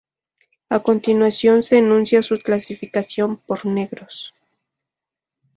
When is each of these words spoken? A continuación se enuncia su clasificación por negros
A 0.71 0.79
continuación 0.81 1.61
se 1.61 1.77
enuncia 1.77 2.23
su 2.23 2.35
clasificación 2.39 3.37
por 3.37 3.67
negros 3.67 4.33